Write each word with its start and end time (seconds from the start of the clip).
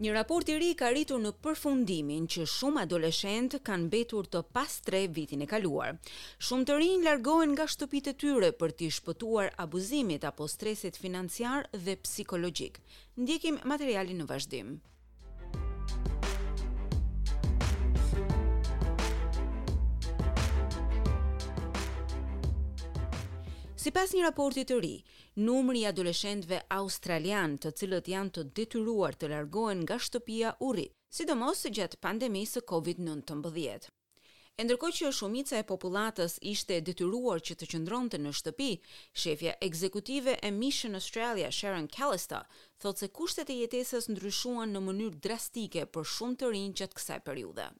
Një 0.00 0.12
raport 0.16 0.48
i 0.48 0.54
ri 0.60 0.68
ka 0.80 0.88
rritur 0.92 1.18
në 1.20 1.30
përfundimin 1.46 2.24
që 2.34 2.44
shumë 2.52 2.80
adoleshentë 2.86 3.58
kanë 3.68 3.88
betur 3.94 4.28
të 4.34 4.40
pas 4.56 4.76
tre 4.86 5.00
vitin 5.18 5.44
e 5.44 5.48
kaluar. 5.50 5.90
Shumë 6.48 6.68
të 6.70 6.76
rinj 6.80 7.04
largohen 7.08 7.52
nga 7.52 7.66
shtëpitë 7.74 8.14
e 8.14 8.18
tyre 8.24 8.50
për 8.62 8.74
të 8.80 8.88
shpëtuar 9.00 9.52
abuzimit 9.66 10.24
apo 10.30 10.46
stresit 10.54 10.96
financiar 11.04 11.68
dhe 11.84 11.98
psikologjik. 12.06 12.80
Ndjekim 13.24 13.60
materialin 13.74 14.22
në 14.24 14.30
vazhdim. 14.32 14.72
Si 23.80 23.88
pas 23.96 24.10
një 24.12 24.26
raporti 24.26 24.60
të 24.68 24.76
ri, 24.84 24.88
numri 25.40 25.80
i 25.80 25.84
adoleshentve 25.90 26.58
australian 26.76 27.54
të 27.64 27.70
cilët 27.80 28.10
janë 28.12 28.32
të 28.36 28.42
detyruar 28.58 29.16
të 29.16 29.30
largohen 29.32 29.80
nga 29.86 29.96
shtëpia 30.06 30.50
u 30.66 30.74
rrit, 30.74 30.92
sidomos 31.18 31.62
gjatë 31.78 31.96
pandemisë 32.06 32.58
së 32.58 32.62
COVID-19. 32.74 33.88
E 34.60 34.66
ndërkohë 34.66 34.98
që 34.98 35.14
shumica 35.20 35.56
e 35.56 35.64
popullatës 35.72 36.36
ishte 36.54 36.78
detyruar 36.90 37.40
që 37.48 37.56
të 37.62 37.70
qëndronte 37.72 38.20
në 38.26 38.36
shtëpi, 38.42 38.68
shefja 39.24 39.56
ekzekutive 39.70 40.36
e 40.42 40.50
Mission 40.60 41.00
Australia 41.00 41.48
Sharon 41.60 41.88
Callista, 41.96 42.42
thotë 42.84 43.06
se 43.06 43.12
kushtet 43.20 43.54
e 43.56 43.62
jetesës 43.62 44.12
ndryshuan 44.12 44.76
në 44.76 44.84
mënyrë 44.90 45.20
drastike 45.28 45.88
për 45.96 46.12
shumë 46.18 46.42
të 46.44 46.56
rinj 46.58 46.80
gjatë 46.82 47.00
kësaj 47.00 47.22
periudhe. 47.30 47.72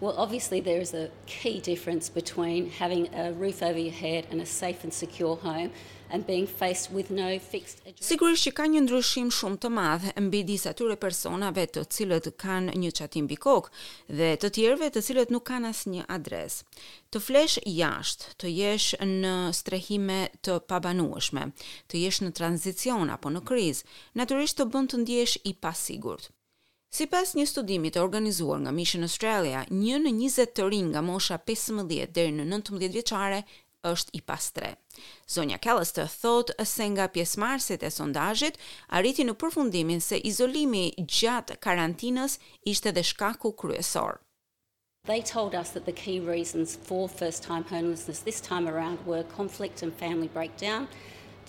Well 0.00 0.14
obviously 0.16 0.60
there 0.62 0.80
is 0.80 0.94
a 0.94 1.10
key 1.26 1.60
difference 1.60 2.08
between 2.08 2.70
having 2.70 3.14
a 3.14 3.32
roof 3.34 3.62
over 3.62 3.78
your 3.78 3.92
head 3.92 4.26
and 4.30 4.40
a 4.40 4.46
safe 4.46 4.82
and 4.82 4.92
secure 4.92 5.36
home 5.36 5.70
and 6.08 6.26
being 6.26 6.46
faced 6.46 6.90
with 6.90 7.10
no 7.10 7.38
fixed 7.38 7.80
address. 7.86 8.08
Sigurisht 8.08 8.46
që 8.48 8.52
ka 8.56 8.64
një 8.72 8.80
ndryshim 8.86 9.28
shumë 9.32 9.60
të 9.62 9.70
madh 9.76 10.06
mbi 10.24 10.40
disa 10.48 10.72
tyre 10.78 10.96
personave 11.02 11.66
të 11.74 11.84
cilët 11.98 12.30
kanë 12.40 12.78
një 12.80 12.94
çati 13.00 13.22
mbi 13.26 13.36
kokë 13.44 14.16
dhe 14.22 14.30
të 14.40 14.50
tjerëve 14.56 14.88
të 14.94 15.04
cilët 15.10 15.34
nuk 15.36 15.44
kanë 15.52 15.72
asnjë 15.74 16.08
adresë. 16.16 16.64
Të 17.12 17.22
flesh 17.26 17.60
jashtë, 17.74 18.32
të 18.40 18.54
jesh 18.56 18.88
në 19.04 19.36
strehime 19.60 20.20
të 20.40 20.56
pabanueshme, 20.72 21.44
të 21.92 22.00
jesh 22.06 22.22
në 22.24 22.32
tranzicion 22.40 23.12
apo 23.18 23.28
në 23.36 23.44
krizë, 23.52 23.84
natyrisht 24.22 24.62
të 24.64 24.70
bën 24.72 24.90
të 24.94 25.04
ndjehesh 25.04 25.38
i 25.52 25.58
pasigurt. 25.66 26.32
Si 26.90 27.06
pas 27.06 27.36
një 27.38 27.44
studimi 27.46 27.90
të 27.94 28.02
organizuar 28.02 28.58
nga 28.64 28.72
Mission 28.74 29.06
Australia, 29.06 29.60
një 29.70 29.98
në 30.06 30.10
20 30.16 30.54
të 30.58 30.64
rinj 30.72 30.88
nga 30.92 31.02
mosha 31.06 31.36
15 31.48 31.84
deri 32.16 32.32
në 32.34 32.48
19 32.50 32.90
vjeçare 32.96 33.44
është 33.90 34.16
i 34.18 34.20
pastre. 34.26 34.70
Zonja 35.34 35.60
Callister 35.62 36.08
thot 36.22 36.50
se 36.68 36.88
nga 36.90 37.06
pjesëmarrësit 37.14 37.84
e 37.86 37.90
sondazhit 37.94 38.58
arriti 38.98 39.22
në 39.24 39.36
përfundimin 39.42 40.02
se 40.08 40.18
izolimi 40.32 40.82
gjatë 41.18 41.60
karantinës 41.68 42.40
ishte 42.74 42.90
dhe 42.92 43.06
shkaku 43.12 43.52
kryesor. 43.62 44.18
They 45.06 45.22
told 45.22 45.54
us 45.54 45.70
that 45.70 45.84
the 45.86 45.94
key 46.02 46.18
reasons 46.20 46.74
for 46.88 47.08
first-time 47.08 47.64
homelessness 47.70 48.20
this 48.26 48.40
time 48.50 48.68
around 48.68 49.06
were 49.06 49.24
conflict 49.38 49.80
and 49.82 49.94
family 50.02 50.28
breakdown, 50.34 50.88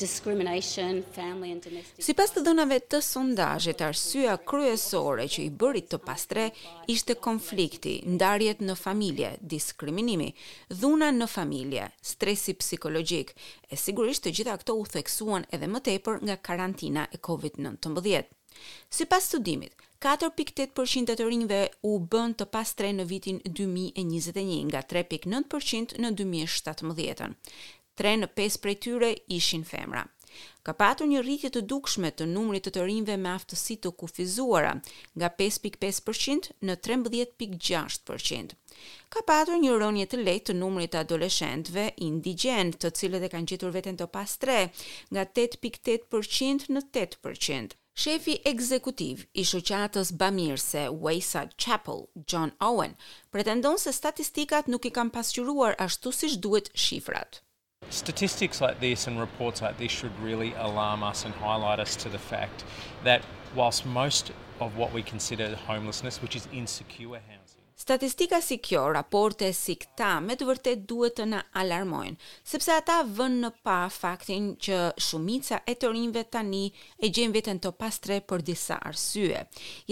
discrimination 0.05 1.03
family 1.13 1.49
and 1.53 1.61
domestic 1.67 2.01
Sipas 2.05 2.31
të 2.33 2.41
dhënave 2.45 2.79
të 2.91 2.99
sondazhit 3.05 3.83
arsua 3.85 4.33
kryesore 4.49 5.27
që 5.33 5.43
i 5.45 5.51
bëri 5.61 5.83
të 5.91 5.99
pastre 6.01 6.47
ishte 6.91 7.13
konflikti, 7.27 7.93
ndarjet 8.15 8.63
në 8.65 8.73
familje, 8.79 9.29
diskriminimi, 9.53 10.31
dhuna 10.73 11.11
në 11.19 11.27
familje, 11.29 11.85
stresi 12.11 12.57
psikologjik. 12.61 13.35
E 13.71 13.77
sigurisht 13.77 14.25
të 14.25 14.33
gjitha 14.39 14.57
këto 14.63 14.75
u 14.81 14.87
theksuan 14.95 15.45
edhe 15.53 15.69
më 15.69 15.83
tepër 15.89 16.23
nga 16.27 16.35
karantina 16.47 17.05
e 17.13 17.21
COVID-19. 17.21 18.25
Sipas 18.91 19.29
studimit, 19.31 19.71
4.8% 20.03 21.13
e 21.13 21.17
të 21.17 21.27
rinjve 21.29 21.59
u 21.87 21.93
bën 22.11 22.33
të 22.39 22.49
pastre 22.55 22.89
në 22.95 23.05
vitin 23.11 23.37
2021 23.45 24.65
nga 24.73 24.81
3.9% 24.93 26.01
në 26.03 26.09
2017 26.19 27.37
3 28.01 28.15
në 28.23 28.27
5 28.33 28.55
prej 28.63 28.73
tyre 28.81 29.09
ishin 29.29 29.61
femra. 29.67 30.01
Ka 30.65 30.71
patur 30.77 31.05
një 31.11 31.19
rritje 31.21 31.49
të 31.53 31.61
dukshme 31.69 32.09
të 32.17 32.25
numrit 32.33 32.63
të 32.65 32.71
të 32.75 32.85
rinjve 32.87 33.17
me 33.21 33.29
aftësi 33.29 33.75
të 33.83 33.91
kufizuara, 33.99 34.71
nga 35.21 35.27
5.5% 35.41 36.47
në 36.69 36.75
13.6%. 36.87 38.55
Ka 39.13 39.21
patur 39.29 39.59
një 39.63 39.73
rënje 39.83 40.05
të 40.13 40.21
lehtë 40.23 40.45
të 40.49 40.55
numrit 40.63 40.93
të 40.95 41.01
adoleshentëve 41.03 41.85
indigjent, 42.07 42.79
të 42.81 42.93
cilët 43.01 43.27
e 43.27 43.29
kanë 43.35 43.53
gjetur 43.53 43.75
veten 43.77 43.99
të 44.01 44.07
pastre, 44.17 44.57
nga 45.13 45.27
8.8% 45.45 46.71
në 46.73 46.83
8%. 47.03 47.77
Shefi 48.05 48.37
ekzekutiv 48.53 49.27
i 49.35 49.43
shoqatës 49.45 50.15
bamirëse 50.23 50.87
Wayside 51.05 51.53
Chapel, 51.61 52.05
John 52.33 52.55
Owen, 52.71 52.97
pretendon 53.29 53.77
se 53.77 53.93
statistikat 53.99 54.71
nuk 54.73 54.87
i 54.89 54.95
kam 54.97 55.11
pasqyruar 55.13 55.77
ashtu 55.89 56.15
si 56.21 56.31
duhet 56.47 56.71
shifrat. 56.73 57.43
Statistics 57.91 58.61
like 58.61 58.79
this 58.79 59.05
and 59.05 59.19
reports 59.19 59.61
like 59.61 59.77
this 59.77 59.91
should 59.91 60.17
really 60.21 60.53
alarm 60.53 61.03
us 61.03 61.25
and 61.25 61.33
highlight 61.33 61.77
us 61.77 61.93
to 61.97 62.07
the 62.07 62.17
fact 62.17 62.63
that 63.03 63.21
whilst 63.53 63.85
most 63.85 64.31
of 64.61 64.77
what 64.77 64.93
we 64.93 65.03
consider 65.03 65.53
homelessness, 65.57 66.21
which 66.21 66.37
is 66.37 66.47
insecure 66.53 67.15
housing, 67.27 67.60
Statistika 67.81 68.37
si 68.45 68.59
kjo, 68.61 68.83
raporte 68.93 69.47
si 69.57 69.73
këta, 69.79 70.19
me 70.21 70.35
të 70.37 70.45
vërtet 70.45 70.81
duhet 70.85 71.15
të 71.17 71.25
na 71.31 71.39
alarmojnë, 71.63 72.19
sepse 72.45 72.75
ata 72.77 72.99
vënë 73.19 73.39
në 73.41 73.49
pa 73.65 73.77
faktin 73.89 74.51
që 74.61 74.81
shumica 75.01 75.57
e 75.65 75.73
të 75.81 75.89
rinjve 75.89 76.21
tani 76.35 76.61
e 77.01 77.09
gjenë 77.09 77.33
vetën 77.39 77.61
të 77.63 77.71
pastre 77.81 78.19
për 78.29 78.45
disa 78.51 78.77
arsye. 78.91 79.41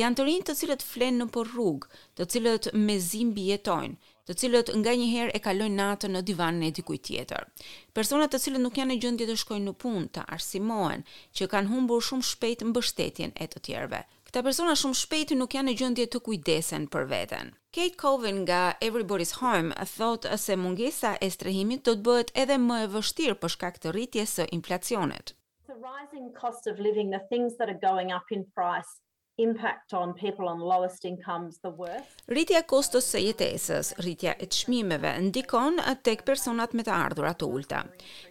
Janë 0.04 0.20
të 0.20 0.28
rinjë 0.28 0.48
të 0.52 0.58
cilët 0.62 0.86
flenë 0.92 1.24
në 1.24 1.28
për 1.34 1.50
rrugë, 1.56 1.90
të 2.20 2.30
cilët 2.36 2.70
me 2.86 3.00
zimë 3.08 3.36
bjetojnë, 3.40 3.98
të 4.30 4.38
cilët 4.44 4.72
nga 4.84 4.94
një 4.94 5.10
herë 5.16 5.34
e 5.40 5.44
kalojnë 5.48 5.78
natën 5.82 6.14
në 6.14 6.22
divanin 6.30 6.68
e 6.68 6.72
dikujt 6.78 7.08
tjetër. 7.10 7.50
Persona 7.98 8.30
të 8.30 8.44
cilët 8.46 8.62
nuk 8.68 8.78
janë 8.78 8.92
në 8.94 9.00
gjendje 9.08 9.32
të 9.32 9.40
shkojnë 9.48 9.66
në 9.72 9.76
punë, 9.82 10.06
të 10.14 10.28
arsimohen 10.38 11.08
që 11.34 11.50
kanë 11.56 11.74
humbur 11.74 12.06
shumë 12.12 12.30
shpejt 12.36 12.68
mbështetjen 12.70 13.34
e 13.34 13.50
të 13.50 13.66
tjerëve. 13.66 14.06
Këta 14.30 14.44
persona 14.46 14.74
shumë 14.80 14.98
shpejt 14.98 15.32
nuk 15.38 15.56
janë 15.56 15.68
në 15.68 15.74
gjendje 15.78 16.04
të 16.16 16.20
kujdesen 16.26 16.84
për 16.96 17.06
veten. 17.14 17.48
Kate 17.78 17.98
Coven 18.04 18.38
nga 18.44 18.60
Everybody's 18.88 19.32
Home 19.40 19.80
thotë 19.94 20.38
se 20.44 20.58
mungesa 20.66 21.16
e 21.28 21.32
strehimit 21.38 21.82
do 21.90 21.96
të 21.98 22.04
bëhet 22.10 22.30
edhe 22.44 22.60
më 22.68 22.78
e 22.84 22.92
vështirë 22.98 23.40
për 23.46 23.54
shkak 23.56 23.80
të 23.86 23.96
rritjes 23.98 24.36
së 24.40 24.46
inflacionit. 24.60 25.34
The 25.72 25.80
rising 25.82 26.30
cost 26.44 26.70
of 26.74 26.78
living, 26.90 27.10
the 27.16 27.24
things 27.34 27.58
that 27.58 27.74
are 27.74 27.82
going 27.90 28.14
up 28.20 28.30
in 28.38 28.46
price, 28.60 29.00
impact 29.44 29.94
on 29.94 30.14
people 30.14 30.46
on 30.52 30.58
lowest 30.60 31.06
incomes 31.06 31.54
the 31.66 31.70
worst. 31.82 32.12
Rritja 32.28 32.60
e 32.62 32.66
kostos 32.72 33.08
së 33.14 33.22
jetesës, 33.28 33.94
rritja 34.04 34.34
e 34.42 34.48
çmimeve 34.56 35.16
ndikon 35.28 35.80
tek 36.04 36.26
personat 36.30 36.76
me 36.78 36.84
të 36.86 36.94
ardhurat 37.06 37.40
të 37.40 37.50
ulta. 37.56 37.82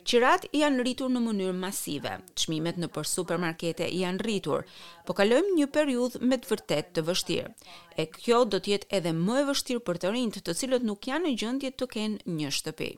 Qirat 0.09 0.47
janë 0.61 0.85
rritur 0.85 1.11
në 1.13 1.25
mënyrë 1.29 1.57
masive. 1.65 2.15
Çmimet 2.39 2.79
nëpër 2.83 3.09
supermarkete 3.17 3.89
janë 4.03 4.25
rritur, 4.27 4.67
po 5.09 5.17
kalojmë 5.19 5.57
një 5.63 5.71
periudhë 5.79 6.23
me 6.29 6.39
të 6.43 6.53
vërtet 6.53 6.93
të 6.99 7.07
vështirë. 7.09 7.55
E 7.99 8.07
kjo 8.21 8.45
do 8.47 8.61
të 8.61 8.77
jetë 8.77 8.93
edhe 9.01 9.17
më 9.23 9.41
e 9.43 9.49
vështirë 9.51 9.85
për 9.89 10.03
të 10.05 10.15
rinjtë, 10.19 10.45
të 10.49 10.59
cilët 10.63 10.87
nuk 10.93 11.09
janë 11.11 11.27
në 11.31 11.37
gjendje 11.45 11.75
të 11.79 11.93
kenë 11.97 12.39
një 12.41 12.57
shtëpi. 12.61 12.93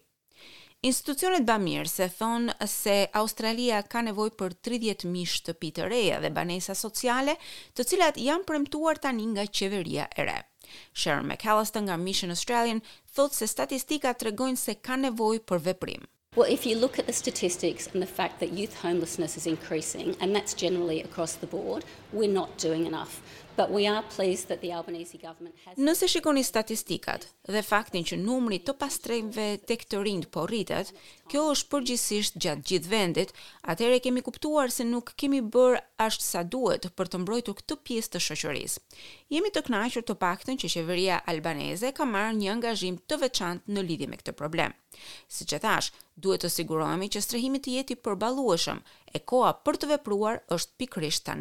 Institucionet 0.88 1.44
se 1.90 2.06
thonë 2.18 2.66
se 2.74 2.94
Australia 3.20 3.82
ka 3.92 4.00
nevoj 4.06 4.30
për 4.42 4.54
30.000 4.68 5.26
shtëpi 5.32 5.70
të 5.78 5.88
reja 5.92 6.20
dhe 6.22 6.30
banesa 6.38 6.74
sociale, 6.82 7.34
të 7.74 7.84
cilat 7.90 8.16
janë 8.28 8.44
premtuar 8.52 8.96
tani 9.08 9.26
nga 9.34 9.44
qeveria 9.60 10.08
e 10.16 10.22
re. 10.30 10.38
Sharon 11.02 11.26
McAllister 11.32 11.82
nga 11.84 11.98
Mission 12.06 12.30
Australian 12.36 12.80
thotë 13.14 13.34
se 13.42 13.46
statistika 13.56 14.14
të 14.16 14.30
regojnë 14.30 14.56
se 14.64 14.74
ka 14.88 14.96
nevoj 15.04 15.34
për 15.52 15.58
veprim. 15.68 16.06
Well 16.36 16.48
if 16.58 16.64
you 16.64 16.76
look 16.78 16.96
at 16.98 17.06
the 17.06 17.12
statistics 17.12 17.88
and 17.92 18.00
the 18.00 18.06
fact 18.18 18.34
that 18.38 18.52
youth 18.58 18.74
homelessness 18.84 19.36
is 19.36 19.46
increasing 19.46 20.08
and 20.20 20.30
that's 20.34 20.54
generally 20.54 21.00
across 21.02 21.32
the 21.36 21.48
board 21.48 21.82
we're 22.12 22.34
not 22.40 22.56
doing 22.66 22.86
enough 22.86 23.14
but 23.56 23.68
we 23.76 23.88
are 23.92 24.04
pleased 24.16 24.46
that 24.48 24.60
the 24.60 24.72
Albanese 24.72 25.18
government 25.18 25.56
has 25.64 25.76
Nëse 25.88 26.06
shikoni 26.12 26.44
statistikat 26.44 27.26
dhe 27.48 27.64
faktin 27.70 28.06
që 28.06 28.18
numri 28.22 28.60
të 28.62 28.76
pastrejve 28.82 29.48
tek 29.70 29.82
të 29.90 30.04
rinj 30.06 30.28
po 30.36 30.44
rritet 30.52 30.94
kjo 31.34 31.48
është 31.56 31.68
përgjithsisht 31.74 32.38
gjatë 32.46 32.66
gjithë 32.72 32.92
vendit 32.94 33.34
atëherë 33.74 33.98
kemi 34.06 34.22
kuptuar 34.30 34.70
se 34.76 34.86
nuk 34.92 35.10
kemi 35.24 35.42
bër 35.58 35.80
as 36.08 36.20
sa 36.30 36.44
duhet 36.54 36.86
për 37.00 37.10
të 37.16 37.24
mbrojtur 37.24 37.58
këtë 37.64 37.80
pjesë 37.90 38.12
të 38.14 38.22
shoqërisë 38.28 39.04
jemi 39.38 39.50
të 39.58 39.66
kënaqur 39.70 40.06
të 40.12 40.18
paktën 40.22 40.62
që 40.62 40.72
qeveria 40.76 41.18
albaneze 41.34 41.90
ka 41.98 42.06
marrë 42.14 42.38
një 42.44 42.54
angazhim 42.58 43.02
të 43.10 43.20
veçantë 43.26 43.74
në 43.80 43.88
lidhje 43.90 44.14
me 44.14 44.22
këtë 44.22 44.38
problem 44.44 44.78
Si 45.34 45.44
që 45.50 45.58
thash, 45.64 45.88
duhet 46.24 46.42
të 46.44 46.48
sigurohemi 46.54 47.08
që 47.16 47.22
strehimit 47.26 47.68
jeti 47.74 47.98
përbalueshëm, 48.08 48.82
e 49.18 49.22
koa 49.34 49.54
për 49.68 49.80
të 49.84 49.92
vepruar 49.94 50.42
është 50.58 50.76
pikrish 50.84 51.22
të 51.30 51.38